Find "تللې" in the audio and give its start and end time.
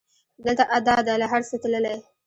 1.61-1.95